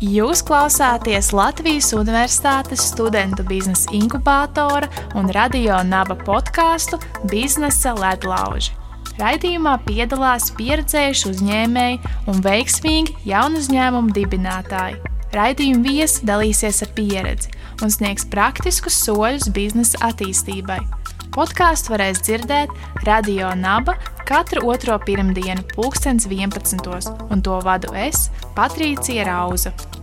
[0.00, 4.86] Jūs klausāties Latvijas Universitātes studentu biznesa inkubātora
[5.20, 6.96] un radio naba podkāstu
[7.28, 8.72] Biznesa ledlauži.
[9.20, 11.98] Raidījumā piedalās pieredzējuši uzņēmēji
[12.32, 14.96] un veiksmīgi jaunu uzņēmumu dibinātāji.
[15.36, 17.52] Raidījuma viesi dalīsies ar pieredzi
[17.84, 20.80] un sniegs praktiskus soļus biznesa attīstībai.
[21.30, 22.72] Podkāstu varēs dzirdēt
[23.06, 23.94] Radio Naba
[24.26, 27.14] katru otro pirmdienu, 2011.
[27.30, 29.99] un to vadu es, Patricija Rauza.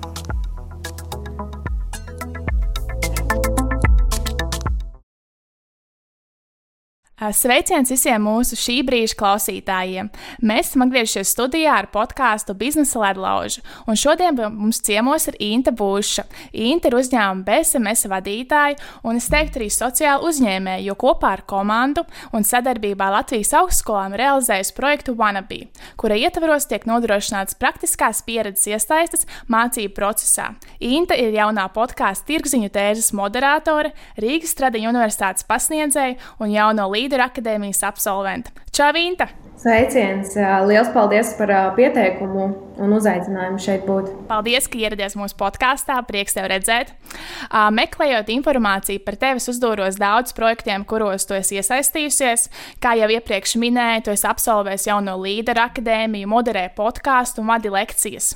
[7.17, 10.11] Sveiciens visiem mūsu šī brīža klausītājiem!
[10.45, 16.27] Mēs esam atgriezušies studijā ar podkāstu Biznesa ledlaužu, un šodien mums ciemos ir Inte Būša.
[16.53, 22.03] Inte ir uzņēmuma BSMS vadītāja un es teiktu arī sociāla uzņēmēja, jo kopā ar komandu
[22.37, 25.63] un sadarbībā Latvijas augstskolām realizējusi projektu Wannabe,
[25.97, 30.51] kura ietvaros tiek nodrošināts praktiskās pieredzes iesaistas mācību procesā.
[30.77, 37.23] Inte ir jaunā podkāstu tirgziņu tēzes moderātore, Rīgas Tradiņu universitātes pasniedzēja un jauno līderi Līderu
[37.23, 38.51] akadēmijas absolventa.
[38.75, 39.29] Čau, Vinta!
[39.57, 40.33] Sveiciens!
[40.67, 42.43] Lielas paldies par pieteikumu
[42.83, 44.09] un uzaicinājumu šeit būt.
[44.27, 45.95] Paldies, ka ieradies mūsu podkāstā.
[46.09, 46.91] Prieks tevi redzēt.
[47.73, 52.49] Meklējot informāciju par tevi, uzdūros daudz projektiem, kuros tu esi iesaistījusies.
[52.83, 58.33] Kā jau iepriekš minēju, tu esi absolvējis jauno līderu akadēmiju, moderē podkāstu un vadi lekcijas.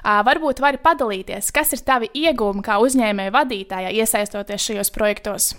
[0.00, 5.52] Varbūt vari padalīties, kas ir tavi iegūmi kā uzņēmēja vadītājā, iesaistoties šajos projektos.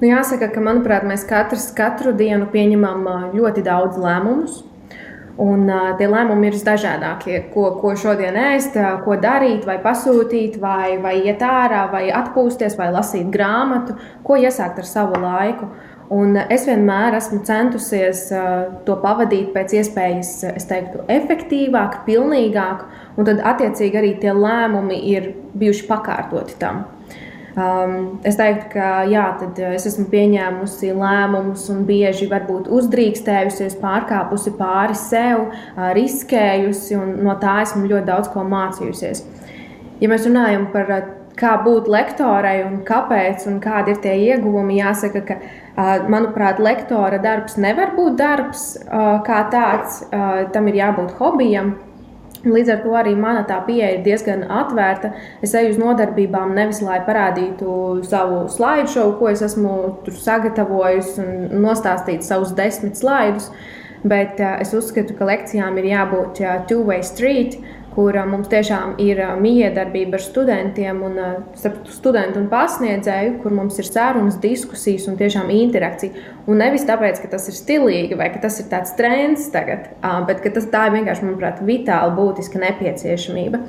[0.00, 3.04] Nu, jāsaka, ka manuprāt, mēs katrs katru dienu pieņemam
[3.36, 4.62] ļoti daudz lēmumus.
[5.40, 7.36] Un, uh, tie lēmumi ir visdažādākie.
[7.52, 12.90] Ko, ko šodien ēst, ko darīt, vai pasūtīt, vai, vai iet ārā, vai atpūsties, vai
[12.92, 15.68] lasīt grāmatu, ko iesākt ar savu laiku.
[16.12, 22.88] Un es vienmēr esmu centusies uh, to pavadīt pēc iespējas, es teiktu, efektīvāk, pilnīgāk,
[23.20, 26.86] un tad attiecīgi arī tie lēmumi ir bijuši pakārtoti tam.
[27.56, 34.52] Um, es teiktu, ka jā, uh, es esmu pieņēmusi lēmumus un bieži varbūt uzdrīkstējusies, pārkāpusi
[34.58, 39.24] pāri sev, uh, riskējusi, un no tā esmu ļoti daudz ko mācījusies.
[40.00, 41.10] Ja mēs runājam par uh,
[41.40, 47.18] kā būt lektorai un kāpēc un kādi ir tie ieguvumi, jāsaka, ka, uh, manuprāt, lektora
[47.18, 51.74] darbs nevar būt darbs uh, kā tāds, uh, tam ir jābūt hobijam.
[52.40, 55.10] Līdz ar to arī mana tā pieeja ir diezgan atvērta.
[55.44, 59.74] Es eju uz nodarbībām nevis lai parādītu savu slaidu šovu, ko es esmu
[60.16, 63.50] sagatavojis un nostāstītu savus desmit slaidus,
[64.08, 67.58] bet uh, es uzskatu, ka lekcijām ir jābūt uh, two-way street
[67.94, 71.16] kur mums tiešām ir miedarbība ar studentiem un
[71.90, 76.26] studentu un pasniedzēju, kur mums ir sarunas, diskusijas un tiešām interakcija.
[76.46, 79.90] Un nevis tāpēc, ka tas ir stilīgi vai ka tas ir tāds trends tagad,
[80.28, 83.64] bet tas, tā ir vienkārši, manuprāt, vitāli būtiska nepieciešamība.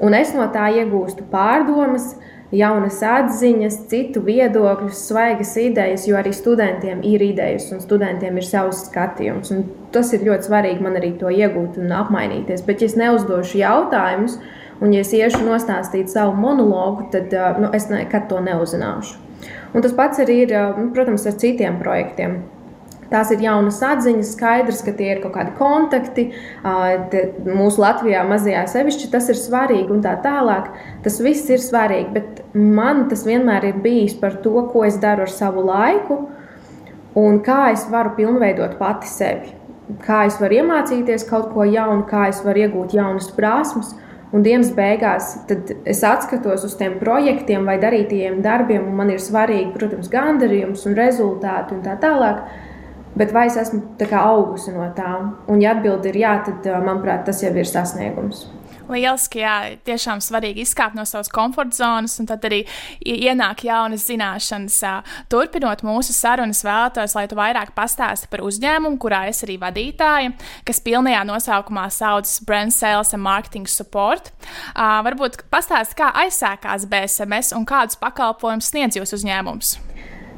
[0.00, 2.14] Un es no tā iegūstu pārdomas,
[2.54, 8.84] jaunas atziņas, citu viedokļus, svaigas idejas, jo arī studentiem ir idejas un studentiem ir savs
[8.88, 9.52] skatījums.
[9.54, 12.64] Un tas ir ļoti svarīgi man arī to iegūt un apmainīties.
[12.66, 14.38] Bet, ja es neuzdošu jautājumus,
[14.80, 19.18] un ja es iešu nostāstīt savu monologu, tad nu, es nekad to neuzzināšu.
[19.70, 20.56] Un tas pats arī ir,
[20.94, 22.40] protams, ar citiem projektiem.
[23.10, 26.26] Tās ir jaunas atziņas, skaidrs, ka tie ir kaut kādi kontakti.
[26.62, 30.68] Mūsu Latvijā mazajā sevišķi tas ir svarīgi un tā tālāk.
[31.02, 35.26] Tas viss ir svarīgi, bet man tas vienmēr ir bijis par to, ko es daru
[35.26, 36.20] ar savu laiku
[37.18, 39.56] un kā es varu pilnveidot pati sevi.
[40.04, 43.90] Kā es varu iemācīties kaut ko jaunu, kā es varu iegūt jaunas prasmes.
[44.30, 45.32] Un dienas beigās
[45.82, 50.94] es atskatos uz tiem projektiem vai darītajiem darbiem, un man ir svarīgi, protams, gandarījums un
[50.94, 52.44] rezultāti un tā tālāk.
[53.18, 53.82] Bet vai es esmu
[54.20, 55.10] augusi no tā?
[55.50, 58.46] Un, ja atbildi ir jā, tad, manuprāt, tas jau ir sasniegums.
[58.90, 59.54] Lieliski, jā,
[59.86, 62.64] tiešām svarīgi izkāpt no savas komforta zonas, un tad arī
[63.06, 64.78] ienāk jaunas zināšanas.
[65.30, 70.34] Turpinot mūsu sarunas, vēlētos, lai tu vairāk pastāsti par uzņēmumu, kurā es arī vadītāja,
[70.66, 74.32] kas pilnajā nosaukumā saucas Brand Sales and Marketing Support.
[74.74, 79.76] Varbūt pastāsti, kā aizsākās BSMS un kādus pakalpojumus sniedz jūsu uzņēmums.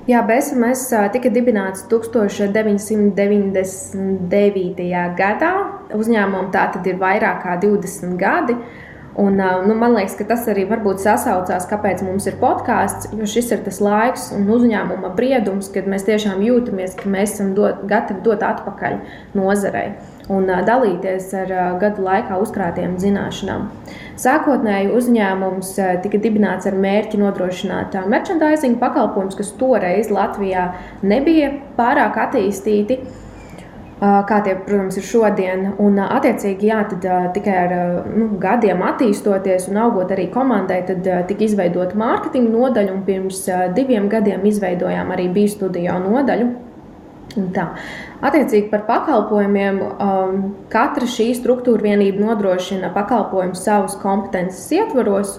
[0.02, 4.82] Jā, BSMS tika dibināts 1999.
[5.14, 5.50] gadā.
[5.94, 8.58] Uzņēmumam tā tad ir vairāk kā 20 gadi.
[9.22, 13.52] Un, nu, man liekas, ka tas arī varbūt sasaucās, kāpēc mums ir podkāsts, jo šis
[13.54, 18.24] ir tas laiks un uzņēmuma briedums, kad mēs tiešām jūtamies, ka mēs esam dot, gatavi
[18.26, 18.98] dot atpakaļ
[19.38, 19.94] nozarei
[20.32, 21.52] un dalīties ar
[21.82, 23.68] gadu laikā uzkrātiem zināšanām.
[24.22, 25.72] Sākotnēji uzņēmums
[26.04, 30.70] tika dibināts ar mērķi nodrošināt merchandising pakalpojumus, kas toreiz Latvijā
[31.02, 33.00] nebija pārāk attīstīti.
[34.02, 35.60] kā tie, protams, ir šodien.
[35.78, 37.04] Un, attiecīgi, jā, tad
[37.36, 37.74] tikai ar
[38.10, 43.44] nu, gadiem attīstoties un augot arī komandai, tad tika izveidota mārketinga nodaļa, pirms
[43.76, 46.50] diviem gadiem izveidojām arī bija studio nodaļu.
[47.32, 47.64] Tā.
[48.20, 50.42] Attiecīgi par pakalpojumiem, um,
[50.72, 55.38] katra šī struktūra vienība nodrošina pakalpojumus savas kompetences ietvaros,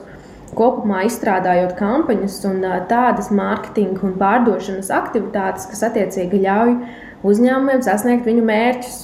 [0.58, 6.78] kopumā izstrādājot kampaņas un uh, tādas mārketinga un pārdošanas aktivitātes, kas attiecīgi ļauj
[7.30, 9.00] uzņēmumiem sasniegt viņu mērķus.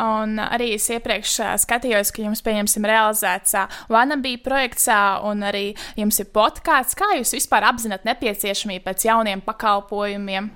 [0.00, 3.54] Un arī es iepriekš skatījos, ka jums, pieņemsim, realizēts
[3.92, 4.88] Vanabī projekts,
[5.28, 5.68] un arī
[5.98, 6.98] jums ir podkāsts.
[6.98, 10.50] Kā jūs vispār apzināt nepieciešamību pēc jauniem pakalpojumiem?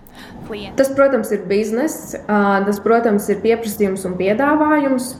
[0.48, 0.76] Klienti?
[0.80, 5.14] Tas, protams, ir bizness, tas, protams, ir pieprasījums un piedāvājums.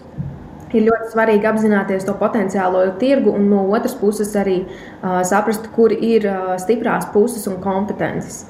[0.76, 5.94] Ir ļoti svarīgi apzināties to potenciālo tirgu, un no otras puses arī uh, saprast, kur
[5.94, 8.42] ir uh, stiprās puses un kompetences.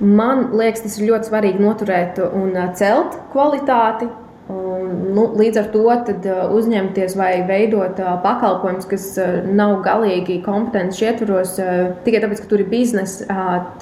[0.00, 4.06] Man liekas, tas ir ļoti svarīgi noturēt un celt kvalitāti.
[4.48, 5.82] Un, nu, līdz ar to
[6.56, 9.08] uzņemties vai veidot pakalpojumus, kas
[9.44, 11.58] nav galīgi kompetents ietvaros,
[12.06, 13.28] tikai tāpēc, ka tur ir biznesa,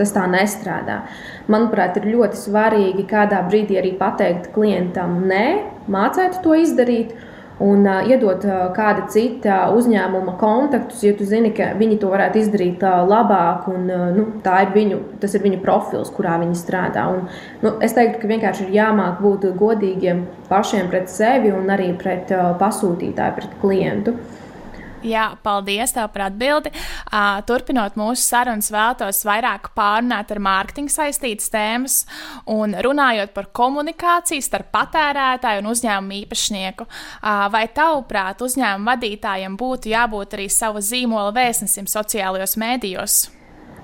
[0.01, 1.05] tas tā nestrādā.
[1.53, 5.47] Manuprāt, ir ļoti svarīgi kādā brīdī arī pateikt klientam, nē,
[5.87, 7.15] mācīt to izdarīt
[7.59, 12.43] un uh, iedot uh, kāda cita uzņēmuma kontaktus, ja tu zini, ka viņi to varētu
[12.43, 17.07] izdarīt uh, labāk, un uh, nu, ir viņu, tas ir viņu profils, kurā viņi strādā.
[17.13, 17.29] Un,
[17.65, 22.35] nu, es teiktu, ka vienkārši ir jāmāk būt godīgiem pašiem pret sevi un arī pret
[22.37, 24.17] uh, pasūtītāju, pret klientu.
[24.17, 24.46] Uh,
[25.07, 26.73] Jā, paldies tev par atbildi.
[27.07, 32.01] Uh, turpinot mūsu sarunas, vēlos vairāk pārunāt ar mārketingu saistītas tēmas
[32.51, 36.89] un runājot par komunikāciju starp patērētāju un uzņēmumu īpašnieku.
[36.89, 43.21] Uh, vai tavuprāt, uzņēmuma vadītājiem būtu jābūt arī sava zīmola vēstnesim sociālajos mēdījos?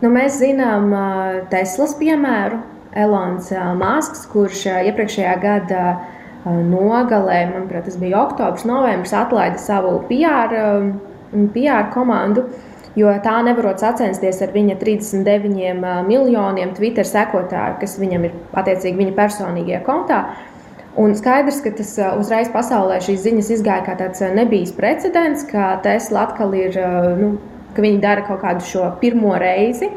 [0.03, 2.59] Nu, mēs zinām uh, Teslas piemēru,
[2.99, 9.63] Elonas uh, Masks, kurš uh, iepriekšējā gadā uh, nogalē, manuprāt, tas bija oktobris, novembris, atlaida
[9.63, 10.59] savu PR
[11.55, 12.47] PR komandu.
[12.99, 19.15] Jo tā nevarot sacensties ar viņa 39 miljoniem Twitter sekotāju, kas viņam ir attiecīgi viņa
[19.17, 20.25] personīgajā kontā.
[21.01, 26.27] Un skaidrs, ka tas uzreiz pasaulē šīs ziņas izgāja kā tāds nebijis precedents, ka Tesla
[26.27, 26.77] atkal ir,
[27.17, 27.39] nu,
[27.73, 29.89] ka viņi dara kaut kādu šo pirmo reizi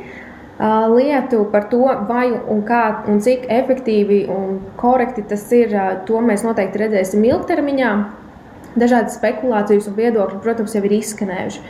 [0.60, 5.76] lietu par to, vai un kā un cik efektīvi un korekti tas ir.
[6.08, 7.92] To mēs noteikti redzēsim ilgtermiņā.
[8.76, 11.64] Dažādas spekulācijas un viedokļi, protams, jau ir izskanējuši.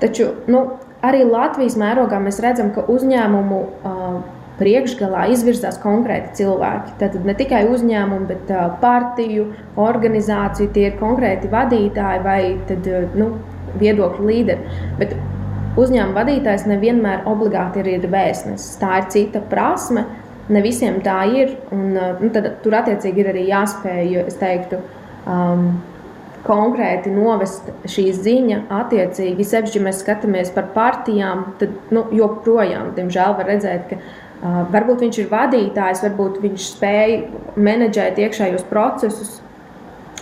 [0.00, 0.62] Taču nu,
[1.04, 4.16] arī Latvijas mērogā mēs redzam, ka uzņēmumu uh,
[4.60, 6.96] priekšgalā izvirzās konkrēti cilvēki.
[7.00, 9.50] Tad ne tikai uzņēmumu, bet uh, partiju,
[9.80, 13.34] organizāciju, tie ir konkrēti vadītāji vai tad, uh, nu,
[13.80, 14.76] viedokļu līderi.
[15.00, 15.16] Bet
[15.80, 18.78] uzņēmuma vadītājs nevienmēr obligāti ir, ir vēstnesis.
[18.80, 20.06] Tā ir cita prasme.
[20.52, 21.56] Ne visiem tā ir.
[21.74, 24.78] Un, nu, tad, tur attiecīgi ir arī jāspēj, es teiktu,
[25.26, 25.68] um,
[26.46, 29.46] konkrēti novest šī ziņa attiecīgi.
[29.46, 35.04] Sevišķi, ja mēs skatāmies par partijām, tad nu, joprojām, diemžēl, var redzēt, ka uh, varbūt
[35.06, 37.16] viņš ir vadītājs, varbūt viņš spēj
[37.58, 39.40] menedžēt iekšējos procesus.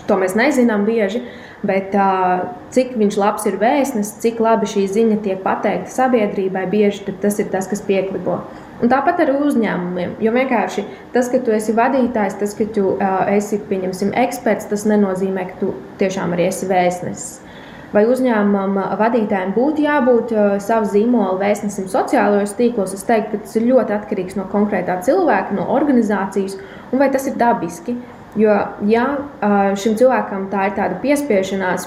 [0.09, 1.23] To mēs nezinām bieži,
[1.65, 2.45] bet uh,
[2.75, 7.49] cik viņš labs ir vēstnesis, cik labi šī ziņa tiek pateikta sabiedrībai, bieži tas ir
[7.53, 8.43] tas, kas pieklibo.
[8.83, 10.17] Un tāpat ar uzņēmumiem.
[10.23, 10.83] Jo vienkārši
[11.15, 13.61] tas, ka tu esi vadītājs, tas, ka tu uh, esi
[14.25, 17.41] eksperts, tas nenozīmē, ka tu tiešām arī esi vēstnesis.
[17.95, 22.97] Vai uzņēmumam vadītājiem būtu jābūt uh, savam zīmola vēstnesim sociālajos tīklos?
[22.97, 26.59] Es teiktu, ka tas ir ļoti atkarīgs no konkrētā cilvēka, no organizācijas,
[26.91, 27.95] un vai tas ir dabiski.
[28.35, 28.57] Jo,
[28.91, 31.87] ja uh, šim cilvēkam tā ir tāda piespiešanās,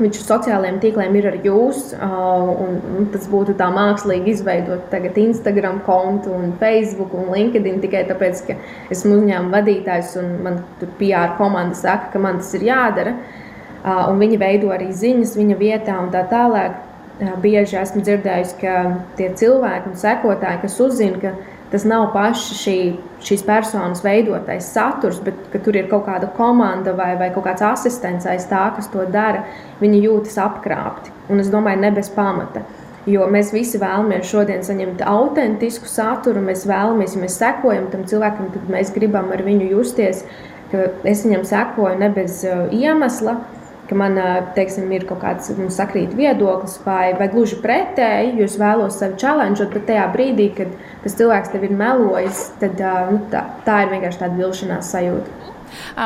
[0.00, 5.82] Viņš sociālajiem tīkliem ir ar jūs, un, un tas būtu tā mākslīgi izveidot tagad Instagram
[5.84, 8.56] kontu un Facebook un LinkedIn tikai tāpēc, ka
[8.94, 13.14] esmu uzņēmuma vadītājs un man tur PR komanda saka, ka man tas ir jādara.
[13.84, 16.80] Un viņi veido arī ziņas viņa vietā un tā tālāk.
[17.44, 18.74] Bieži esmu dzirdējusi, ka
[19.18, 21.34] tie cilvēki un sekotāji, kas uzzina, ka
[21.70, 22.76] tas nav paši šī,
[23.24, 28.26] šīs personas veidotais saturs, bet tur ir kaut kāda komanda vai, vai kaut kāds asistents
[28.28, 29.44] aiz tā, kas to dara.
[29.80, 31.14] Viņi jūtas apkrāpti.
[31.30, 32.64] Un es domāju, ne bez pamata.
[33.08, 38.50] Jo mēs visi vēlamies šodien saņemt autentisku saturu, mēs vēlamies, ja mēs sekojam tam cilvēkam,
[38.52, 40.26] tad mēs gribam ar viņu justies,
[40.70, 43.38] ka es viņam sekoju ne bez uh, iemesla
[43.90, 44.18] ka man
[44.56, 49.18] teiksim, ir kaut kāds mums sakrīt viedoklis, vai, vai gluži pretēji, jo es vēlos sevi
[49.20, 52.78] challengeot, bet tajā brīdī, kad tas cilvēks tev ir melojis, tad
[53.10, 55.49] nu, tā, tā ir vienkārši tāda vilšanās sajūta.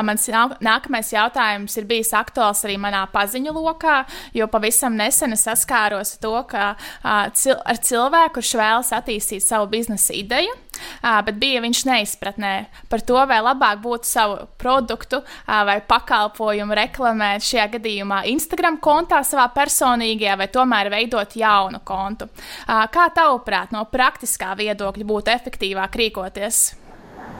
[0.05, 0.27] Mans
[0.63, 3.97] nākamais jautājums ir bijis aktuāls arī manā paziņu lokā,
[4.35, 6.67] jo pavisam nesen es saskāros ar to, ka
[7.05, 10.53] ar cilvēku, kurš vēlas attīstīt savu biznesa ideju,
[11.01, 12.53] bet bija viņš neizpratnē
[12.91, 19.47] par to, vai labāk būtu savu produktu vai pakalpojumu reklamēt šajā gadījumā Instagram kontā savā
[19.55, 22.29] personīgajā, vai tomēr veidot jaunu kontu.
[22.67, 26.65] Kā tavuprāt, no praktiskā viedokļa būtu efektīvāk rīkoties?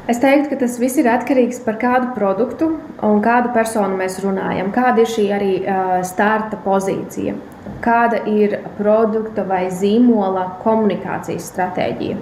[0.05, 2.67] Es teiktu, ka tas viss ir atkarīgs no kādu produktu
[3.01, 4.69] un kādu personu mēs runājam.
[4.75, 7.33] Kāda ir šī arī uh, starta pozīcija,
[7.81, 12.21] kāda ir produkta vai zīmola komunikācijas stratēģija.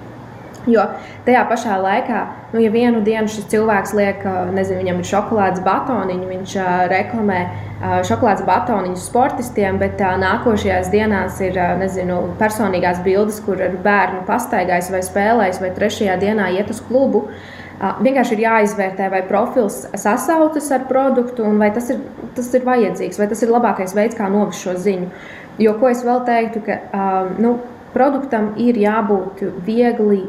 [0.64, 0.86] Jo
[1.26, 2.20] tajā pašā laikā,
[2.54, 4.22] nu, ja vienu dienu šis cilvēks liek,
[4.56, 10.88] nezinu, viņam ir šokolādes batoniņi, viņš uh, reklamē uh, šokolādes batoniņus sportistiem, bet uh, nākošajās
[10.94, 16.72] dienās ir nezinu, personīgās bildes, kur ir bērnu pastaigājis vai spēlējis, vai trešajā dienā iet
[16.72, 17.26] uz klubu.
[17.74, 21.98] Vienkārši ir jāizvērtē, vai profils sasaucas ar produktu, un vai tas ir,
[22.36, 25.10] tas ir vajadzīgs, vai tas ir labākais veids, kā novest šo ziņu.
[25.58, 26.78] Jo, ko es vēl teiktu, ka
[27.42, 27.56] nu,
[27.94, 30.22] produktam ir jābūt viegli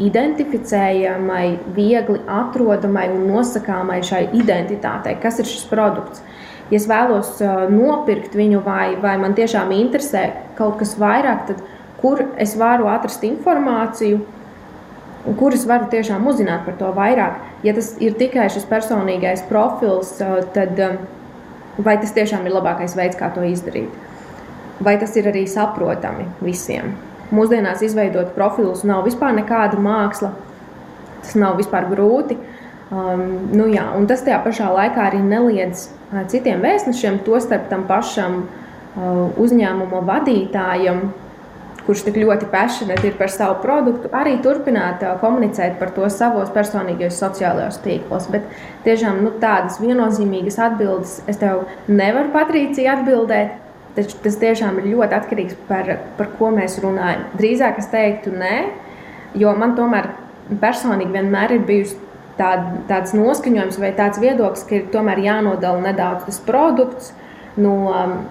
[0.00, 6.22] identificējamai, viegli atrodamai un nosakāmai šai identitātei, kas ir šis produkts.
[6.70, 7.40] Ja es vēlos
[7.72, 11.64] nopirkt viņu, vai, vai man tiešām interesē kaut kas vairāk, tad
[12.00, 14.20] kur es varu atrast informāciju,
[15.38, 17.40] kur es varu tiešām uzzināt par to vairāk.
[17.66, 21.00] Ja tas ir tikai šis personīgais profils, uh, tad um,
[21.84, 23.90] vai tas tiešām ir labākais veids, kā to izdarīt?
[24.80, 26.94] Vai tas ir arī saprotami visiem?
[27.30, 30.32] Mūsdienās izveidot profilus nav vispār nekāda māksla.
[31.20, 32.38] Tas nav vispār grūti.
[32.90, 37.84] Um, nu jā, un tas tajā pašā laikā arī neliedz uh, citiem vēstnešiem, tostarp tam
[37.86, 41.04] pašam uh, uzņēmuma vadītājam,
[41.90, 46.52] kurš tik ļoti passionate ir par savu produktu, arī turpināt uh, komunicēt par to savos
[46.54, 48.28] personīgajos sociālajos tīklos.
[48.30, 48.46] Bet
[48.84, 53.56] tiešām nu, tādas viennozīmīgas atbildes es tev nevaru, Patricija, atbildēt.
[53.96, 57.24] Taču tas tiešām ir ļoti atkarīgs no par, par ko mēs runājam.
[57.40, 58.54] Drīzāk es teiktu, nē,
[59.42, 60.12] jo man tomēr
[60.62, 61.98] personīgi vienmēr ir bijusi
[62.38, 67.10] tād, tāds noskaņojums vai tāds viedoklis, ka ir tomēr jānodala nedaudz tas produkts.
[67.60, 67.76] No,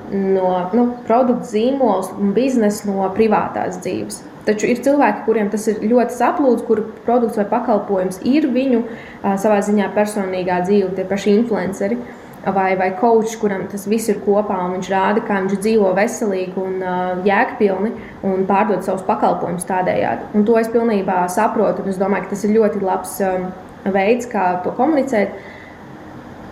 [0.09, 4.23] no nu, produkta zīmols un biznesa no privātās dzīves.
[4.47, 9.35] Taču ir cilvēki, kuriem tas ir ļoti saplūds, kuru produkts vai pakalpojums ir viņu uh,
[9.37, 11.99] savā ziņā personīgā dzīve, tie paši influenceri.
[11.99, 15.91] Uh, vai, vai coach, kuram tas viss ir kopā, un viņš rāda, kā viņš dzīvo
[15.97, 17.91] veselīgi un uh, jēgpilni
[18.27, 20.29] un pārdod savus pakalpojumus tādējādi.
[20.37, 23.49] Un to es pilnībā saprotu, un es domāju, ka tas ir ļoti labs um,
[23.91, 25.35] veids, kā to komunicēt.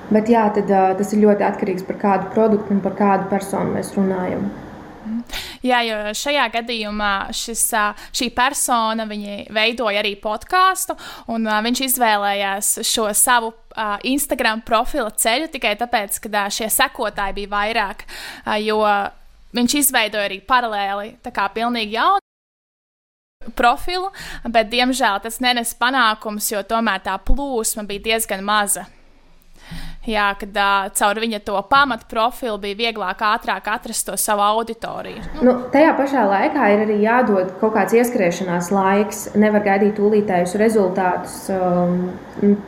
[0.08, 3.92] Bet jā, tad, tas ir ļoti atkarīgs par kādu produktu un par kādu personu mēs
[3.98, 4.48] runājam.
[5.66, 7.64] Jā, jo šajā gadījumā šis,
[8.16, 10.96] šī persona veidoja arī podkāstu,
[11.34, 13.54] un viņš izvēlējās šo savu
[14.08, 18.06] Instagram profila ceļu tikai tāpēc, ka šie sekotāji bija vairāk,
[18.64, 18.82] jo
[19.58, 22.24] viņš izveidoja arī paralēli tā kā pilnīgi jaunu
[23.56, 24.12] profilu,
[24.50, 28.88] bet diemžēl tas nenes panākumus, jo tomēr tā plūsma bija diezgan maza.
[30.08, 35.20] Jā, kad uh, caur viņa to pamatu profilu bija vieglāk, ātrāk atrast to savu auditoriju.
[35.44, 35.58] Nu.
[35.74, 39.26] Tajā pašā laikā ir arī jādod kaut kāds ieskriešanās laiks.
[39.36, 41.36] Nevar gaidīt tūlītējus rezultātus.
[41.52, 42.14] Um,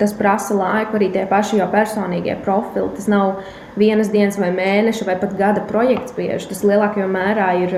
[0.02, 2.90] tas prasa laiku arī tie paši jau personīgie profili.
[2.98, 3.40] Tas nav
[3.80, 6.50] vienas dienas vai mēneša vai pat gada projekts bieži.
[6.50, 7.78] Tas lielākajā mērā ir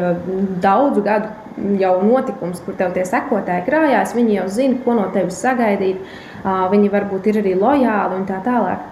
[0.64, 1.30] daudzu gadu
[1.78, 4.16] jau notikums, kur tev tie sekotāji krājās.
[4.18, 6.02] Viņi jau zina, ko no tevis sagaidīt.
[6.42, 8.91] Viņi varbūt ir arī lojāli un tā tālāk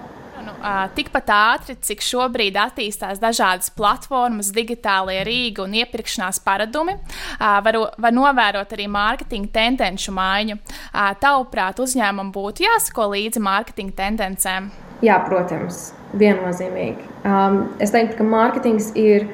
[0.95, 6.97] tikpat ātri, cik šobrīd attīstās dažādas platformas, digitālie rīki un iepirkšanās paradumi,
[7.39, 10.59] var, var novērot arī mārketinga tendenci maiņu.
[11.23, 14.71] Tavuprāt, uzņēmumam būtu jāsako līdzi mārketinga tendencēm?
[15.05, 17.05] Jā, protams, viennozīmīgi.
[17.23, 19.29] Um, es teiktu, ka mārketings ir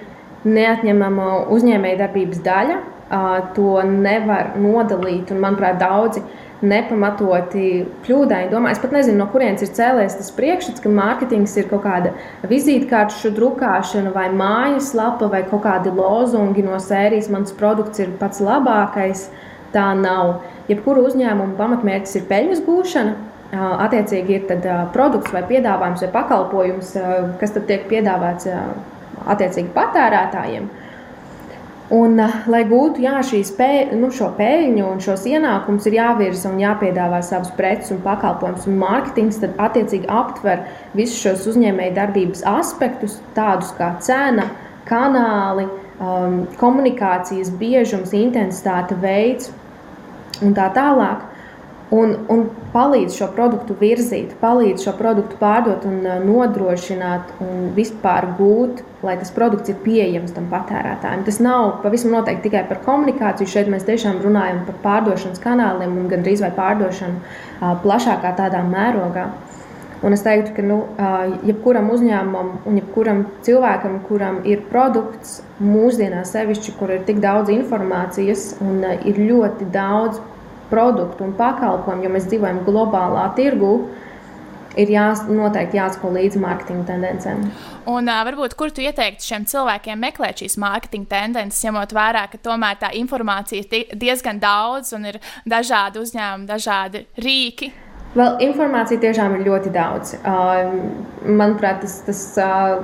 [0.46, 2.82] neatņemama uzņēmējdarbības daļa.
[3.05, 8.71] Uh, to nevar nodalīt, un manuprāt, daudzi uh, nepamatoti kļūdaini domā.
[8.71, 12.13] Es pat nezinu, no kurienes ir cēlies tas priekšstats, ka mārketings ir kaut kāda
[12.47, 17.31] vizītkāršu drukāšana vai mājaslapa vai kaut kādi lozungi no sērijas.
[17.33, 19.27] Mans produkts ir pats labākais.
[19.75, 20.38] Tā nav.
[20.69, 23.15] Jebkuru uzņēmumu pamatmērķis ir peļņas gūšana.
[23.55, 26.95] Attiecīgi ir produkts vai piedāvājums vai pakalpojums,
[27.41, 28.47] kas tiek piedāvāts
[29.25, 30.65] attiecīgi patērētājiem.
[31.94, 33.20] Un, eh, lai gūtu jā,
[33.58, 38.65] pēļ, nu, šo peļņu un šos ienākumus, ir jāvirza un jāpiedāvā savus preces un pakalpojumus.
[38.65, 40.65] Un mārketings tad attiecīgi aptver
[40.96, 44.50] visus šos uzņēmēju darbības aspektus, tādus kā cena,
[44.89, 45.68] kanāli,
[46.00, 49.51] um, komunikācijas biežums, intensitāte, veids
[50.42, 51.22] un tā tālāk.
[51.94, 58.32] Un, un palīdz šo produktu virzīt, palīdz šo produktu pārdot un uh, nodrošināt un vispār
[58.39, 61.25] gūt, lai tas produkts ir pieejams tam patērētājiem.
[61.27, 63.51] Tas nav pavisam noteikti tikai par komunikāciju.
[63.51, 69.30] Šeit mēs tiešām runājam par pārdošanas kanāliem un gandrīz vai pārdošanu uh, plašākā tādā mērogā.
[70.06, 76.34] Un es teiktu, ka nu, uh, jebkuram uzņēmumam un jebkuram cilvēkam, kuram ir produkts, mūsdienās
[76.36, 80.20] sevišķi, kur ir tik daudz informācijas un ir ļoti daudz
[80.72, 83.75] produktu un pakalpojumu, jo mēs dzīvojam globālā tirgu,
[84.79, 87.45] ir jās, noteikti jāsako līdzi mārketinga tendencēm.
[87.91, 92.41] Un uh, varbūt kur tu ieteiktu šiem cilvēkiem meklēt šīs mārketinga tendences, ņemot vērā, ka
[92.43, 97.72] tomēr tā informācija ir diezgan daudz un ir dažādi uzņēmumi, dažādi rīki.
[98.15, 100.13] Vēl informācija tiešām ir ļoti daudz.
[100.24, 102.22] Manuprāt, tas, tas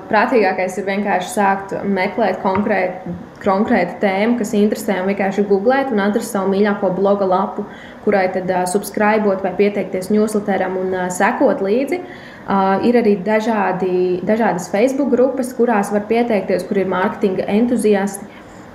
[0.09, 6.35] prātīgākais ir vienkārši sākt meklēt konkrētu, konkrētu tēmu, kas interesē, un vienkārši googlēt un atrast
[6.35, 7.63] savu mīļāko bloga lapu,
[8.03, 12.01] kurai tad subscribot vai pieteikties newsletteram un sekot līdzi.
[12.41, 18.25] Uh, ir arī dažādi, dažādas Facebook grupas, kurās var pieteikties, kur ir mārketinga entuziasti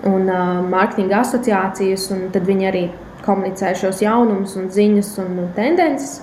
[0.07, 2.85] un uh, mārketinga asociācijas, un tad viņi arī
[3.27, 6.23] komunicē šos jaunumus, un ziņas un tendences.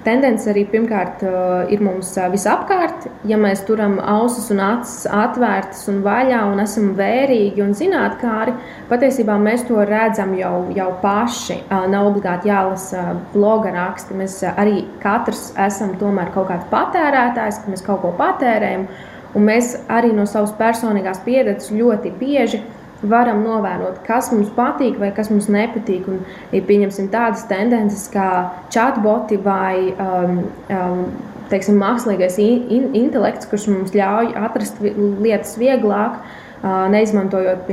[0.00, 1.20] Tendence arī pirmkārt
[1.68, 3.04] ir mums visapkārt.
[3.28, 8.54] Ja mēs turam ausis un acis atvērtas un vaļā un esam vērīgi un zinātnīgi,
[8.88, 11.58] patiesībā mēs to redzam jau, jau paši.
[11.68, 13.04] Nav obligāti jālasa
[13.34, 14.16] bloga raksti.
[14.22, 18.88] Mēs arī katrs esam tomēr kaut kāds patērētājs, ka mēs kaut ko patērējam.
[19.36, 22.64] Un mēs arī no savas personīgās pieredzes ļoti bieži
[23.02, 26.08] varam novērot, kas mums patīk vai kas mums nepatīk.
[26.10, 26.20] Un,
[26.54, 28.28] ja pieņemsim tādas tendences kā
[28.72, 31.02] chatboti vai um, um,
[31.50, 36.20] teiksim, mākslīgais in, in, intelekts, kurš mums ļauj atrast lietas vieglāk.
[36.60, 37.70] Uh, neizmantojot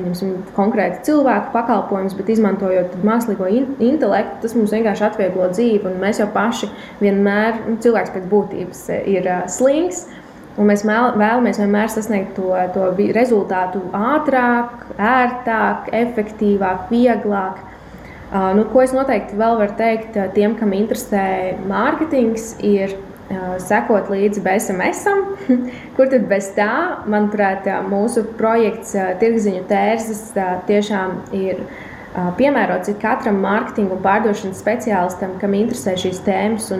[0.55, 5.91] konkrēti cilvēku pakalpojumus, bet izmantojot mākslīgo in intelektu, tas mums vienkārši atvieglo dzīvi.
[5.99, 6.69] Mēs jau paši
[7.01, 10.26] vienmēr, nu, cilvēks pēc būtības ir uh, slings, uh,
[10.57, 17.59] Un mēs vēlamies vienmēr sasniegt to, to rezultātu ātrāk, ērtāk, efektīvāk, vieglāk.
[18.27, 24.09] Uh, nu, ko es noteikti vēl varu teikt tiem, kam interesē mārketings, ir uh, sekot
[24.11, 25.21] līdzi BSMSam,
[25.95, 26.71] kur tad bez tā,
[27.05, 30.25] manuprāt, mūsu projekts uh, Tirgziņu tērzes
[30.67, 31.61] tiešām ir
[32.39, 36.71] piemērots katram mārketinga un pārdošanas speciālistam, kam interesē šīs tēmas.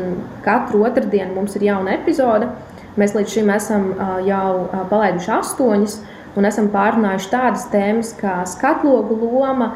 [0.42, 2.50] Katru otrdienu mums ir jauna epizode.
[2.98, 3.92] Mēs līdz šim esam
[4.26, 6.00] jau palaiduši astoņas.
[6.38, 9.72] Un esam pārunājuši tādas tēmas kā skatlogu loma,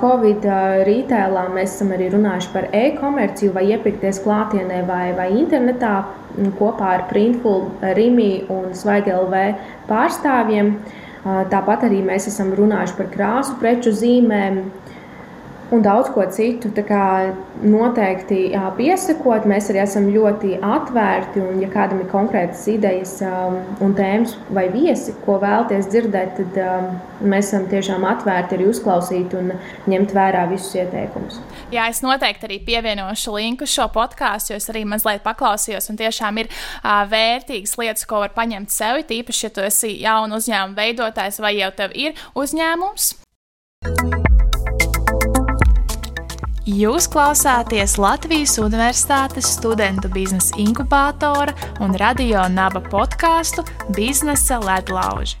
[0.00, 0.46] Covid
[0.88, 1.42] retailā.
[1.52, 6.06] Mēs esam arī runājuši par e-komerciju, vai iepirkties klātienē vai, vai internetā
[6.56, 7.66] kopā ar Printful,
[7.98, 9.36] Rimi un Svaigelv
[9.90, 10.72] pārstāvjiem.
[11.52, 14.62] Tāpat arī mēs esam runājuši par krāsu preču zīmēm,
[15.70, 16.70] un daudz ko citu.
[17.58, 21.42] Noteikti piesakot, mēs arī esam ļoti atvērti.
[21.42, 23.16] Un, ja kādam ir konkrētas idejas
[23.82, 29.52] un tēmas vai viesi, ko vēlaties dzirdēt, tad mēs esam tiešām atvērti arī uzklausīt un
[29.90, 31.40] ņemt vērā visus ieteikumus.
[31.74, 35.90] Jā, es noteikti arī pievienošu linku šo podkāstu, jo es arī mazliet paklausījos.
[35.98, 39.02] Tiešām ir uh, vērtīgas lietas, ko var paņemt sev.
[39.08, 43.16] Tīpaši, ja tu esi jauns uzņēmuma veidotājs vai jau tev ir uzņēmums.
[46.68, 53.64] Jūs klausāties Latvijas Universitātes studentu biznesa inkubātora un radio naba podkāstu
[53.96, 55.38] Biznesa ledlauži.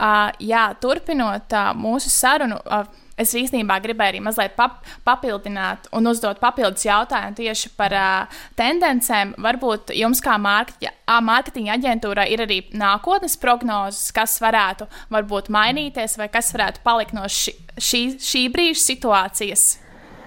[0.00, 2.88] Uh, jā, turpinot uh, mūsu sarunu, uh,
[3.20, 9.36] es īstenībā gribēju arī mazliet pap papildināt un uzdot papildus jautājumu tieši par uh, tendencēm.
[9.44, 16.54] Varbūt jums, kā mārketinga aģentūrai, ir arī nākotnes prognozes, kas varētu varbūt mainīties vai kas
[16.56, 19.72] varētu palikt no ši, šī, šī brīža situācijas.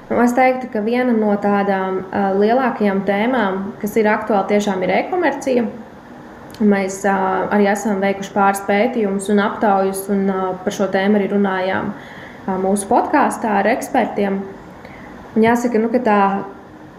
[0.08, 4.94] Nu, es teiktu, ka viena no tādām uh, lielākajām tēmām, kas ir aktuāla, tiešām ir
[5.02, 5.66] e-komercija.
[6.64, 11.28] Mēs uh, arī esam veikuši pāris pētījumus un aptaujas, un uh, par šo tēmu arī
[11.34, 14.40] runājām uh, mūsu podkāstā ar ekspertiem.
[15.36, 16.22] Un jāsaka, nu, ka tā,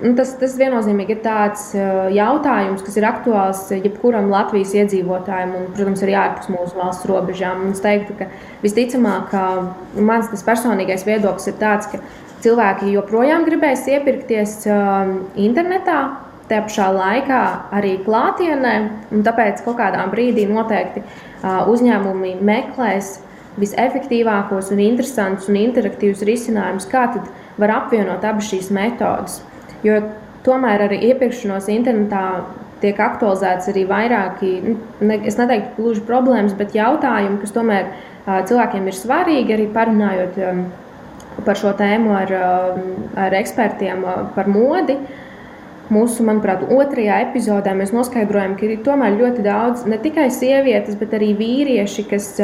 [0.05, 5.69] nu, tas, tas viennozīmīgi ir tāds uh, jautājums, kas ir aktuāls jebkuram Latvijas iedzīvotājam, un,
[5.73, 7.65] protams, arī ārpus mūsu valsts robežām.
[7.65, 8.29] Un es teiktu, ka
[8.61, 9.49] visticamāk, ka
[9.97, 12.05] mans personīgais viedoklis ir tāds, ka
[12.45, 16.01] cilvēki joprojām gribēs iepirkties um, internetā,
[16.49, 17.41] te pašā laikā
[17.77, 18.75] arī klātienē.
[19.27, 23.19] Tāpēc kaut kādā brīdī noteikti uh, uzņēmumi meklēs
[23.59, 27.09] visefektīvākos, un interesantus un interaktīvus risinājumus, kā
[27.59, 29.41] var apvienot abas šīs metodes.
[29.83, 29.99] Jo
[30.47, 32.25] tomēr arī iepirkšanos internetā
[32.83, 38.39] tiek aktualizēts arī vairāki, nu, ne, es neteiktu, gluži problēmas, bet jautājumi, kas tomēr uh,
[38.47, 40.39] cilvēkiem ir svarīgi, arī parunājot.
[41.39, 42.35] Um, par šo tēmu ar,
[43.17, 44.99] ar ekspertiem par modi.
[45.89, 51.15] Mūsu, manuprāt, otrajā epizodē mēs noskaidrojam, ka ir tomēr ļoti daudz ne tikai sievietes, bet
[51.17, 52.35] arī vīrieši, kas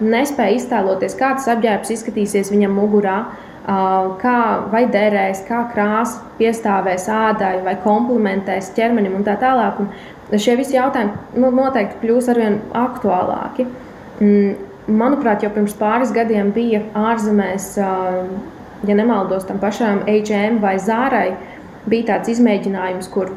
[0.00, 3.18] nespēja iztēloties, kā tas apģērbs izskatīsies viņam mugurā,
[4.22, 4.38] kā
[4.72, 9.84] vai derēs, kā krāsa piestāvēs ādai vai komplementēs ķermenim un tā tālāk.
[9.84, 13.68] Un šie visi jautājumi nu, noteikti kļūs arvien aktuālāki.
[14.84, 21.30] Manuprāt, jau pirms pāris gadiem bija ārzemēs, ja nemaldos, tam pašām HM vai Zārai
[21.88, 23.32] bija tāds izmēģinājums, kur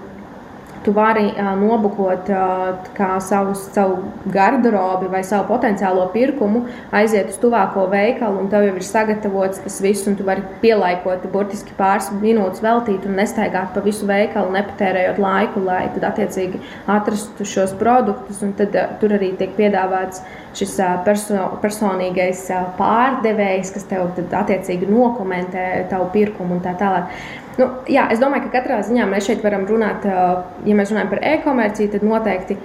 [0.88, 3.98] tu vari uh, nobukot uh, savu, savu
[4.32, 6.62] garderobi vai savu potenciālo pirkumu,
[6.96, 11.26] aiziet uz tuvāko veikalu, un tev jau ir sagatavots tas viss, un tu vari pielaikot,
[11.34, 16.62] burtiski pāris minūtes veltīt un nestaigāt pa visu veikalu, nepatērējot laiku, lai tad attiecīgi
[16.96, 18.40] atrastu šos produktus.
[18.56, 20.24] Tad uh, tur arī tiek piedāvāts
[20.56, 24.08] šis uh, perso personīgais uh, pārdevējs, kas tev
[24.40, 27.12] attiecīgi nokomentē tavu pirkumu un tā tālāk.
[27.58, 31.24] Nu, jā, es domāju, ka katrā ziņā mēs šeit varam runāt, ja mēs runājam par
[31.26, 32.58] e-komerciju, tad noteikti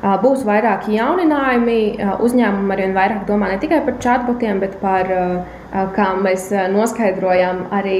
[0.00, 1.80] būs vairāki jauninājumi.
[2.24, 5.10] Uzņēmumi arvien vairāk domā ne tikai par chatbotiem, bet par,
[5.94, 7.98] kā mēs noskaidrojam, arī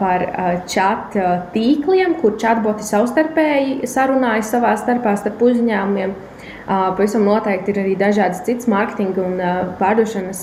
[0.00, 0.24] par
[0.66, 1.14] chat
[1.54, 6.16] tīkliem, kur chatboti savstarpēji sarunājas savā starpā starp uzņēmumiem.
[6.66, 9.38] Pavisam noteikti ir arī dažādas citas mārketinga un
[9.78, 10.42] pārdošanas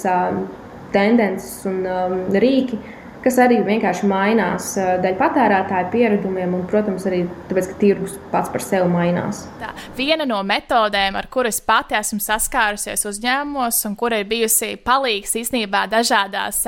[0.93, 1.83] tendences un
[2.31, 2.79] rīki,
[3.23, 4.71] kas arī vienkārši mainās
[5.03, 9.43] dēļ patērētāju pieredumiem un, protams, arī tāpēc, ka tirgus pats par sevi mainās.
[9.59, 15.35] Tā, viena no metodēm, ar kuras pati esmu saskārusies uzņēmumos un kura ir bijusi palīgs
[15.41, 16.61] īstenībā dažādās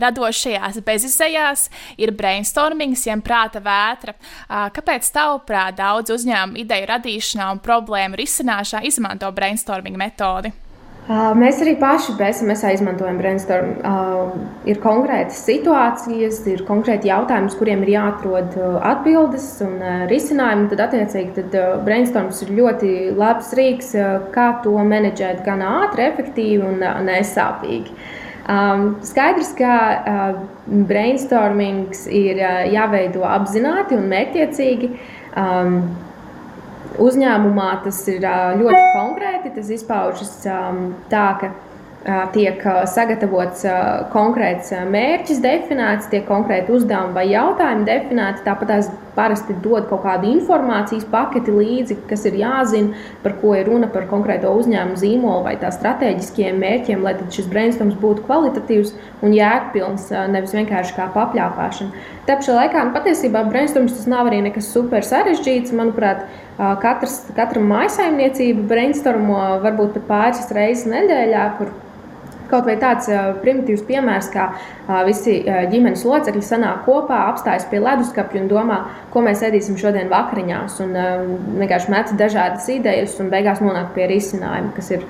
[0.00, 1.66] radošajās bezizējās,
[2.00, 4.16] ir brainstormings, jeb prāta vētra.
[4.48, 10.52] Kāpēc tavuprāt daudz uzņēmumu ideju radīšanā un problēmu risināšanā izmanto brainstorming metodi?
[11.10, 13.72] Mēs arī paši BSMS izmantojam brainstorm.
[14.70, 18.54] Ir konkrētas situācijas, ir konkrēti jautājumi, kuriem ir jāatrod
[18.92, 20.68] atbildes un risinājumi.
[20.70, 23.90] Tad, attiecīgi, tad brainstorms ir ļoti labs rīks,
[24.36, 27.96] kā to menedžēt gan ātri, efektīvi un nesāpīgi.
[29.10, 29.74] Skaidrs, ka
[30.90, 32.38] brainstormings ir
[32.70, 34.92] jāveido apzināti un mērķiecīgi
[37.00, 38.24] uzņēmumā tas ir
[38.60, 39.54] ļoti konkrēti.
[39.56, 40.32] Tas izpaužas
[41.10, 41.52] tā, ka
[42.32, 43.64] tiek sagatavots
[44.14, 48.44] konkrēts mērķis, definēts, tiek konkrēti uzdevumi vai jautājumi definēti.
[48.46, 52.94] Tāpat tās parasti dod kaut kādu informācijas paketi līdzi, kas ir jāzina,
[53.24, 57.98] par ko ir runa, par konkrēto uzņēmumu zīmolu vai tā strateģiskiem mērķiem, lai šis brainstorms
[58.00, 58.94] būtu kvalitatīvs
[59.26, 62.06] un jēgpilns, nevis vienkārši kā papļāpāšana.
[62.28, 65.74] Tā pašā laikā nu, patiesībā brainstorms tas nav arī nekas super sarežģīts.
[65.76, 66.26] Manuprāt,
[66.82, 71.72] katrs, katra mājsaimniecība brainstormo varbūt pat pāris reizes nedēļā, kur
[72.50, 73.06] Kaut vai tāds
[73.44, 74.48] primitīvs piemērs, kā
[75.06, 78.78] visi ģimenes locekļi sanāk kopā, apstājas pie leduskapja un domā,
[79.12, 80.80] ko mēs ēdīsim šodien vakariņās.
[80.84, 80.96] Un
[81.60, 85.06] vienkārši met dažādas idejas un beigās nonāk pie risinājuma, kas ir,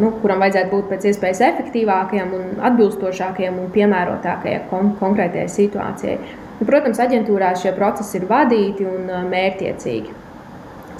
[0.00, 6.18] nu, kuram vajadzētu būt pēc iespējas efektīvākajam un atbilstošākajam un piemērotākajai kon konkrētajai situācijai.
[6.60, 10.20] Nu, protams, aģentūrā šie procesi ir vadīti un mērķiecīgi.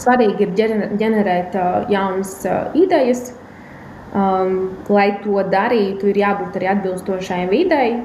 [0.03, 0.55] Svarīgi ir
[0.99, 1.55] ģenerēt
[1.93, 2.33] jaunas
[2.75, 3.29] idejas,
[4.15, 7.97] Um, lai to darītu, ir jābūt arī atbilstošai videi.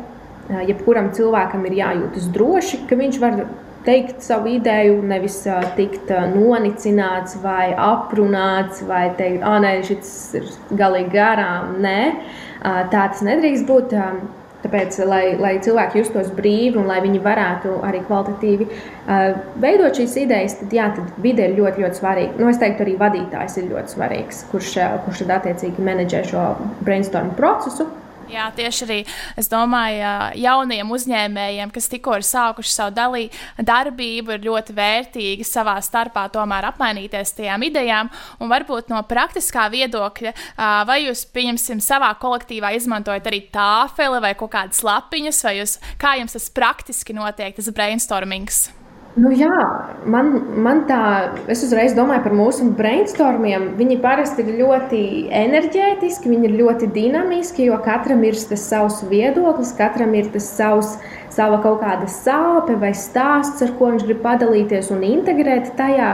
[0.49, 3.43] Uh, jebkuram cilvēkam ir jājūtas droši, ka viņš var
[3.85, 10.11] teikt savu ideju, nevis uh, tikt uh, nonicināts vai aprunāts, vai teikt, ah, nē, šis
[10.39, 10.49] ir
[10.81, 11.77] galīgi garām.
[11.85, 13.93] Nē, uh, tā tas nedrīkst būt.
[13.93, 14.21] Um,
[14.59, 20.17] Tāpēc, lai, lai cilvēki justos brīvi un lai viņi varētu arī kvalitatīvi uh, veidot šīs
[20.25, 22.35] idejas, tad, jā, tad vide ir ļoti, ļoti svarīga.
[22.41, 26.45] Nu, es teiktu, arī vadītājs ir ļoti svarīgs, kurš, kurš tad attiecīgi menedžē šo
[26.83, 27.87] brainstorm procesu.
[28.29, 28.97] Jā, tieši arī
[29.41, 30.05] es domāju,
[30.37, 33.23] jauniem uzņēmējiem, kas tikko ir sākuši savu dalī,
[33.57, 38.11] darbību, ir ļoti vērtīgi savā starpā tomēr apmainīties tajām idejām.
[38.37, 40.35] Un varbūt no praktiskā viedokļa,
[40.85, 46.19] vai jūs, pieņemsim, savā kolektīvā izmantojat arī tāfeli vai kaut kādas lapiņas, vai jūs, kā
[46.21, 48.67] jums tas praktiski notiek, tas brainstormings?
[49.17, 49.49] Nu, jā,
[50.05, 50.27] man,
[50.61, 50.99] man tā,
[51.49, 53.71] es uzreiz domāju par mūsu brainstormiem.
[53.79, 54.99] Viņi parasti ir ļoti
[55.33, 60.93] enerģētiski, viņi ir ļoti dinamiski, jo katram ir tas savs viedoklis, katram ir tas savs,
[61.33, 66.13] sava kaut kāda sāpe vai stāsts, ar ko viņš grib padalīties un integrēt tajā.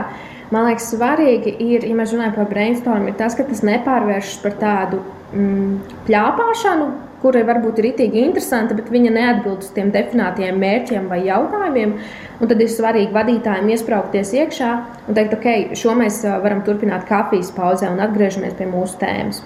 [0.54, 4.56] Man liekas, svarīgi ir, ja mēs runājam par brainstormu, ir tas, ka tas nepārvēršas par
[4.62, 5.02] tādu
[5.34, 11.22] mm, plāpāšanu, kurai varbūt ir itīgi interesanta, bet viņa neatbild uz tiem definētiem mērķiem vai
[11.26, 11.96] jautājumiem.
[12.40, 14.70] Un tad ir svarīgi vadītājiem iesprāgties iekšā
[15.08, 19.42] un teikt, ok, šo mēs varam turpināt kafijas pauzē un atgriežamies pie mūsu tēmas.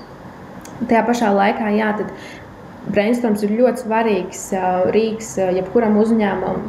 [0.80, 2.12] Tajā pašā laikā, jā, tad
[2.90, 4.46] brainstorms ir ļoti svarīgs
[4.94, 6.64] rīks jebkuram uzņēmumam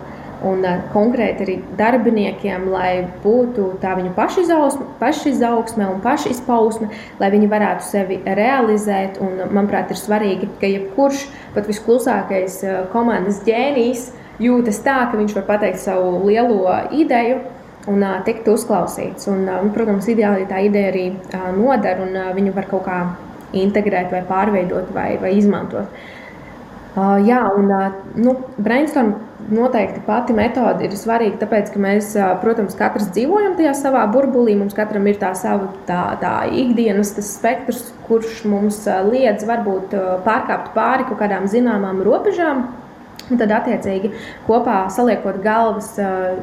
[0.47, 6.89] un konkrēti arī darbiniekiem, lai būtu tā viņu pašizaugsme un pašizpausme,
[7.21, 9.19] lai viņi varētu sevi realizēt.
[9.21, 12.61] Un, manuprāt, ir svarīgi, ka jebkurš pat visklusākais
[12.93, 14.09] komandas ģēnijs
[14.41, 17.41] jūtas tā, ka viņš var pateikt savu lielo ideju.
[17.89, 19.25] Un uh, tikt uzklausīts.
[19.31, 22.97] Un, uh, protams, ideāli tā ideja arī uh, noder, un uh, viņu var kaut kā
[23.57, 25.89] integrēt, vai pārveidot, vai, vai izmantot.
[25.89, 26.20] Uh,
[26.95, 29.13] jā, un uh, nu, brainstorm
[29.51, 32.11] noteikti pati metode ir svarīga, tāpēc, ka mēs,
[32.43, 34.57] protams, katrs dzīvojam tajā savā burbulī.
[34.59, 39.95] Mums katram ir tā sava tā, tā ikdienas spektrs, kurš mums liedz varbūt
[40.27, 42.67] pārkāpt pāri kaut kādām zināmām robežām.
[43.31, 44.09] Un tad, attiecīgi,
[44.43, 45.93] kopā saliekot galvas,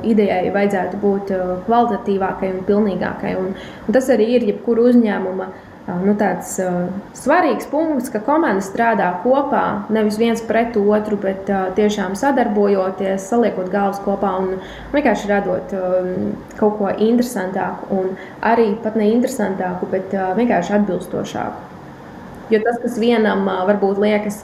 [0.08, 1.32] idejai vajadzētu būt
[1.66, 3.34] kvalitatīvākai un pilnīgākai.
[3.36, 3.50] Un,
[3.84, 9.08] un tas arī ir jebkura uzņēmuma uh, nu, tāds uh, svarīgs punkts, ka komanda strādā
[9.22, 14.58] kopā, nevis viens pret otru, bet uh, tiešām sadarbojoties, saliekot galvas kopā un
[14.92, 16.10] vienkārši radot uh,
[16.60, 18.12] kaut ko interesantāku, un
[18.44, 21.64] arī pat ne interesantāku, bet uh, vienkārši atbilstošāku.
[22.52, 24.42] Jo tas, kas vienam uh, varbūt liekas,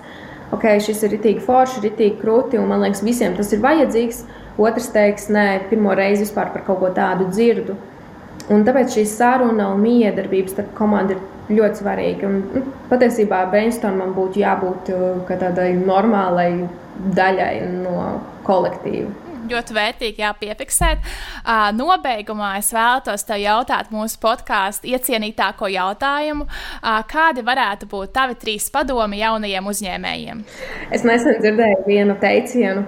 [0.57, 4.25] ok, šis ir itīgi forši, itīgi krūti, un man liekas, visiem tas ir vajadzīgs,
[4.57, 7.77] otrs teiks, nē, pirmo reizi vispār par kaut ko tādu dzirdu.
[8.53, 12.29] Un tāpēc šī saruna un miedarbības starp komandu ir ļoti svarīgi.
[12.29, 16.51] Un, nu, patiesībā brainstormam būtu jābūt uh, tādai normālai
[17.15, 17.53] daļai
[17.83, 17.99] no
[18.47, 19.11] kolektīva.
[19.45, 21.03] Ļoti vērtīgi jāpiefiksēt.
[21.05, 26.47] Uh, nobeigumā es vēlētos te jautāt mūsu podkāstu iecienītāko jautājumu.
[26.47, 30.41] Uh, kādi varētu būt tavi trīs padomi jaunajiem uzņēmējiem?
[30.97, 32.87] Es nesen dzirdēju vienu teicienu,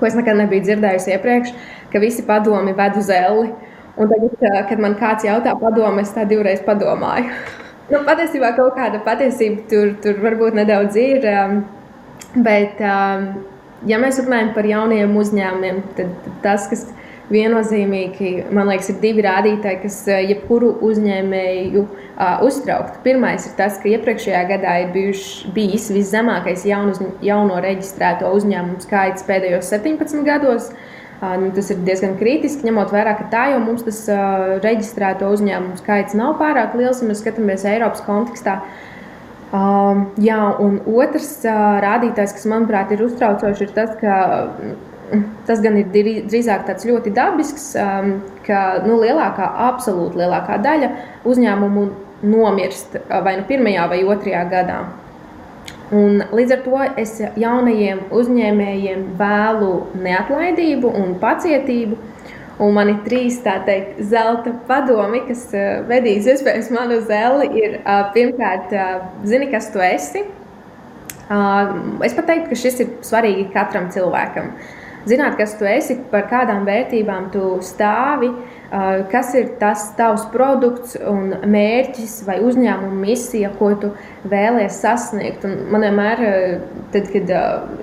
[0.00, 1.54] ko es nekad nebiju dzirdējusi iepriekš,
[1.92, 3.52] ka visi padomi ved uz elli.
[3.96, 7.30] Un tagad, kad man kāds jautā padomu, es tā divreiz padomāju.
[7.86, 11.26] Nu, patiesībā kaut kāda patiesība tur, tur varbūt nedaudz ir.
[11.30, 11.60] Um,
[12.42, 13.28] bet, um,
[13.86, 16.82] ja mēs runājam par jauniem uzņēmumiem, tad tas, kas
[17.30, 23.04] viennozīmīgi, man liekas, ir divi rādītāji, kas uh, jebkuru uzņēmēju uh, uztrauktu.
[23.06, 29.26] Pirmais ir tas, ka iepriekšējā gadā ir bijuši, bijis viszemākais jaunu, jauno reģistrēto uzņēmumu skaits
[29.30, 30.72] pēdējos 17 gados.
[30.74, 35.30] Uh, Nu, tas ir diezgan kritiski, ņemot vērā, ka tā jau mums tas uh, reģistrēto
[35.32, 38.58] uzņēmumu skaits nav pārāk liels, ja mēs skatāmies Eiropas kontekstā.
[39.56, 44.18] Um, jā, un otrs uh, rādītājs, kas manuprāt ir uztraucošs, ir tas, ka
[45.48, 50.92] tas gan ir drīzāk tāds ļoti dabisks, um, ka nu, lielākā, absolūti lielākā daļa
[51.24, 51.86] uzņēmumu
[52.26, 54.80] nomirst vai nu pirmajā vai otrajā gadā.
[55.94, 59.72] Un līdz ar to es jaunajiem uzņēmējiem vēlu
[60.02, 61.98] neatlaidību un pacietību.
[62.56, 65.44] Un man ir trīs teikt, zelta padomi, kas
[65.86, 67.50] vedīs iespējams manu zeli.
[67.60, 67.76] Ir,
[68.16, 68.72] pirmkārt,
[69.28, 70.24] zini, kas tu esi.
[72.06, 74.54] Es pat teiktu, ka šis ir svarīgi katram cilvēkam.
[75.06, 78.55] Zināt, kas tu esi, par kādām vērtībām tu stāvi, uh,
[79.10, 83.92] kas ir tas tavs produkts un mērķis vai uzņēmuma misija, ko tu
[84.28, 85.46] vēlēsies sasniegt.
[85.46, 86.22] Un man vienmēr,
[86.94, 87.32] tad, kad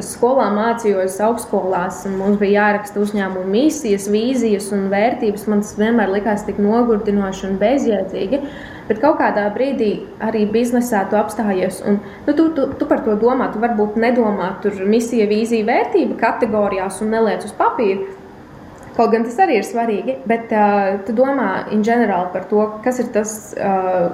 [0.04, 6.14] skolā mācījos augstskolās, un mums bija jāraksta uzņēmuma misijas, vīzijas un vērtības, man tas vienmēr
[6.14, 8.44] likās tik nogurdinoši un bezjēdzīgi.
[8.90, 13.16] Bet kaut kādā brīdī arī biznesā tu apstājies, un nu, tu, tu, tu par to
[13.22, 13.48] domā.
[13.54, 18.23] Tu varbūt nedomā tur misija, vīzija, vērtība kategorijās un neliec uz papīra.
[18.94, 23.10] Kaut gan tas arī ir svarīgi, bet uh, tu domā general par to, kas ir
[23.16, 24.12] tas, uh,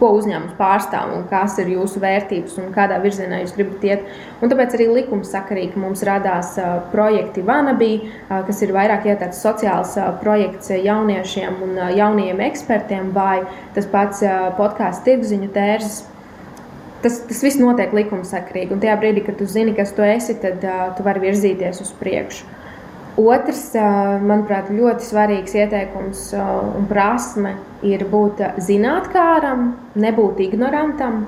[0.00, 4.06] ko uzņēmums pārstāv un kas ir jūsu vērtības un kādā virzienā jūs gribat iet.
[4.40, 9.42] Un tāpēc arī likums sakarīgi mums radās uh, projekti Vanabī, uh, kas ir vairāk tāds
[9.44, 13.42] sociāls uh, projekts jauniešiem un uh, jaunajiem ekspertiem, vai
[13.76, 16.00] tas pats uh, podkāsts tirgziņu tērzes.
[17.00, 20.64] Tas, tas viss notiek likumsakrīgi, un tajā brīdī, kad tu zini, kas tu esi, tad
[20.66, 22.59] uh, tu vari virzīties uz priekšu.
[23.18, 23.72] Otrs,
[24.22, 31.24] manuprāt, ļoti svarīgs ieteikums un prasme ir būt zinātnēkāram, nebūt ignorantam.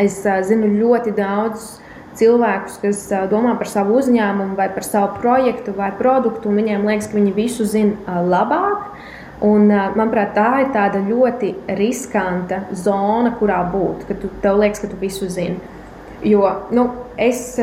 [0.00, 1.78] Es zinu ļoti daudz
[2.18, 7.08] cilvēkus, kas domā par savu uzņēmumu, vai par savu projektu vai produktu, un viņiem liekas,
[7.10, 8.90] ka viņi visu zina labāk.
[9.44, 14.92] Un, manuprāt, tā ir tāda ļoti riskanta zona, kurā būt, kad tu, tev liekas, ka
[14.92, 15.58] tu visu zini.
[16.24, 16.86] Jo nu,
[17.20, 17.58] es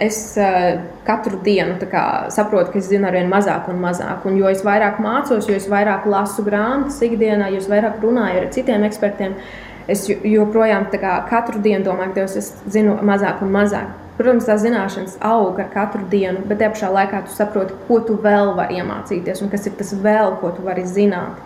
[0.00, 2.04] es uh, katru dienu kā,
[2.34, 4.24] saprotu, ka es zinu ar vien mazāk un mazāk.
[4.28, 8.86] Un jo es vairāk mācos, jo vairāk lasu grāmatas ikdienā, jo vairāk runāju ar citiem
[8.88, 9.36] ekspertiem,
[9.88, 13.92] es joprojām kā, katru dienu domāju, ka Dievs, es zinu mazāk un mazāk.
[14.14, 18.14] Protams, tās zināšanas aug ar katru dienu, bet te pašā laikā tu saproti, ko tu
[18.22, 21.40] vēl vari iemācīties un kas ir tas vēl, ko tu vari zināt.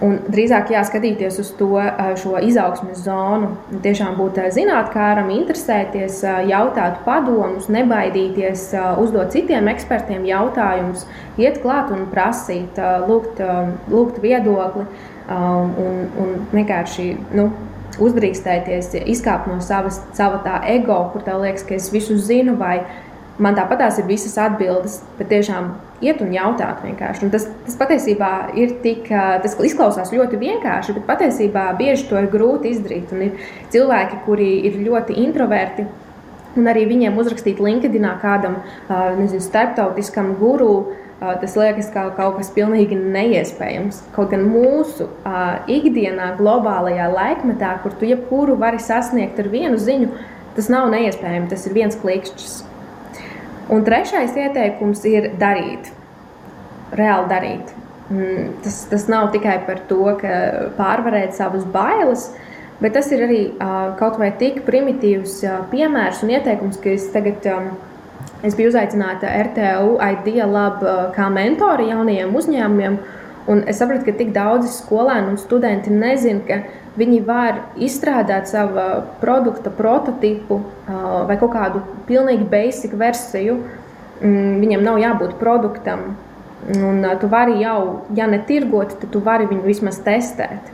[0.00, 1.74] Un drīzāk jāskatīties uz to
[2.22, 3.50] šo izaugsmes zonu.
[3.84, 8.70] Tiešām būt zinātnēkāram, interesēties, jautāt padomus, nebaidīties,
[9.02, 11.04] uzdot citiem ekspertiem jautājumus,
[11.40, 13.42] iet klāt un prasīt, lūgt,
[13.92, 14.86] lūgt viedokli
[15.28, 17.50] un, un vienkārši nu,
[18.00, 22.78] uzdrīkstēties, izkāpt no savas, sava tā ego, kur tev liekas, ka es visu zinu, vai
[23.36, 27.26] man tāpatās ir visas atbildes, bet tiešām iet un jautāt vienkārši.
[27.26, 32.30] Un tas, tas patiesībā ir tik, tas izklausās ļoti vienkārši, bet patiesībā bieži to ir
[32.32, 33.12] grūti izdarīt.
[33.12, 35.84] Un ir cilvēki, kuri ir ļoti introverti.
[36.58, 38.56] Un arī viņiem uzrakstīt LinkedInā kādam
[38.88, 44.00] nezinu, starptautiskam guru, tas liekas kā kaut kas pilnīgi neiespējams.
[44.16, 45.06] Kaut gan mūsu
[45.70, 50.10] ikdienā, globālajā laikmetā, kur tu jebkuru vari sasniegt ar vienu ziņu,
[50.56, 51.52] tas nav neiespējami.
[51.52, 52.56] Tas ir viens klikšķis.
[53.70, 55.92] Un trešais ieteikums ir darīt,
[56.98, 57.68] reāli darīt.
[58.10, 60.38] Mm, tas, tas nav tikai par to, ka
[60.74, 62.26] pārvarēt savas bailes,
[62.82, 67.06] bet tas ir arī uh, kaut vai tik primitīvs uh, piemērs un ieteikums, ka es
[67.14, 67.46] tagad
[68.42, 72.98] es biju uzaicināta RTU Idea Lab uh, kā mentori jaunajiem uzņēmumiem.
[73.48, 76.58] Un es sapratu, ka tik daudzi skolēni un studenti nezina, ka
[77.00, 78.84] viņi var izstrādāt savu
[79.22, 83.60] produkta prototipu vai kaut kādu pilnīgi basic versiju.
[84.20, 86.10] Mm, viņam nav jābūt produktam.
[86.76, 90.68] Un tu vari jau, ja ne tirgot, tad tu vari viņu vismaz testēt.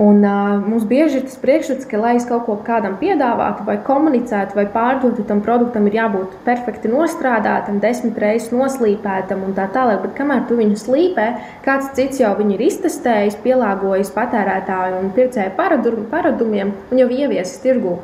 [0.00, 3.74] Un, uh, mums bieži ir tas priekšstats, ka, lai es kaut ko kādam piedāvātu, vai
[3.84, 10.00] komunicētu, vai pārdotu, tam produktam ir jābūt perfekti nostrādātam, desmit reizes noslīpētam un tā tālāk.
[10.06, 11.26] Bet kamēr tu viņu slīpē,
[11.66, 17.98] kāds cits jau viņu ir iztestējis, pielāgojis patērētāju un pircēju paradumiem un jau ieviesis tirgū.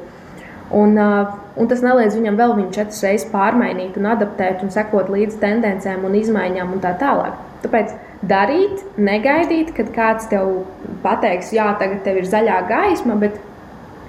[0.69, 5.09] Un, uh, un tas neliedz viņam vēl viņu četras reizes pārmainīt, un adaptēt un sekot
[5.09, 7.41] līdzi tendencēm un izmaiņām un tā tālāk.
[7.65, 10.65] Tāpēc darīt, negaidīt, kad kāds tev
[11.05, 13.39] pateiks, jā, tagad tev ir zaļā gaisma, bet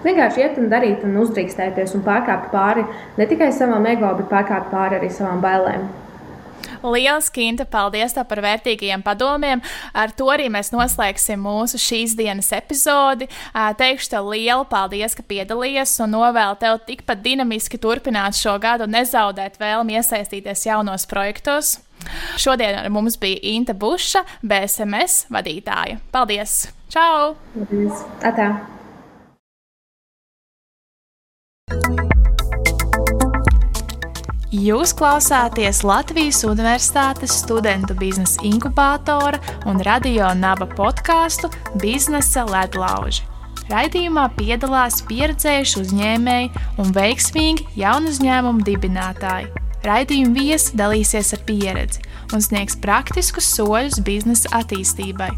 [0.06, 2.86] vienkārši iet un darīt un uzdrīkstēties un pārkāpt pāri
[3.18, 5.90] ne tikai savam ego, bet pārkāpt pāri arī savām bailēm.
[6.84, 9.62] Lielas, Kinta, paldies par vērtīgajiem padomiem.
[9.92, 13.28] Ar to arī mēs noslēgsim mūsu šīs dienas epizodi.
[13.54, 18.96] Teikšu tev lielu paldies, ka piedalījies un novēlu tev tikpat dinamiski turpināt šo gadu un
[18.96, 21.78] nezaudēt vēlmi iesaistīties jaunos projektos.
[22.40, 26.00] Šodien ar mums bija Inte Buša, BSMS vadītāja.
[26.12, 26.70] Paldies!
[26.90, 27.36] Čau!
[27.56, 28.04] Paldies!
[28.26, 28.52] Atā.
[34.50, 39.38] Jūs klausāties Latvijas Universitātes studentu biznesa inkubātora
[39.70, 43.28] un radio naba podkāstu Biznesa ledlauži.
[43.70, 46.50] Raidījumā piedalās pieredzējuši uzņēmēji
[46.82, 49.52] un veiksmīgi jaunu uzņēmumu dibinātāji.
[49.86, 52.04] Raidījuma viesi dalīsies ar pieredzi
[52.36, 55.32] un sniegs praktiskus soļus biznesa attīstībai.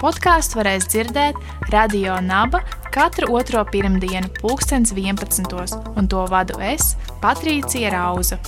[0.00, 1.38] Podkāstu varēs dzirdēt
[1.72, 5.78] Radio Naba katru otro pirmdienu, 2011.
[5.96, 8.38] un to vadu es, Patricija Rauza.